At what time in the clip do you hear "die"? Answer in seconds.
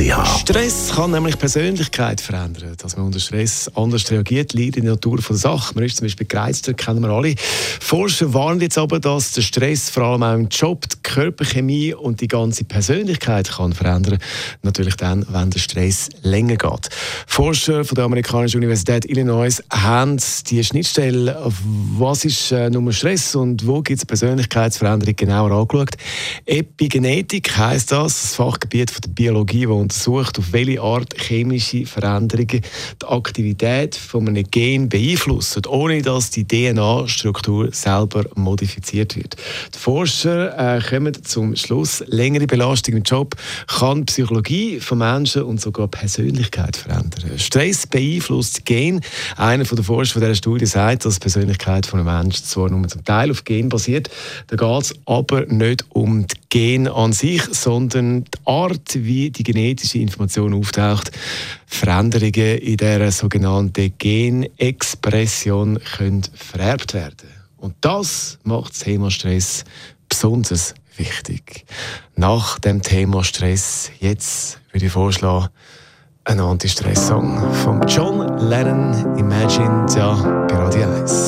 10.88-10.98, 12.20-12.28, 20.48-20.62, 32.60-33.06, 36.30-36.46, 39.74-39.78, 44.00-44.04, 51.14-51.20, 56.26-56.36, 58.24-58.38, 59.30-59.42